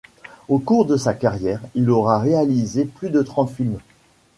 Au 0.49 0.57
cours 0.57 0.85
de 0.87 0.97
sa 0.97 1.13
carrière, 1.13 1.61
il 1.75 1.91
aura 1.91 2.17
réalisé 2.17 2.85
plus 2.85 3.11
de 3.11 3.21
trente 3.21 3.51
films. 3.51 3.77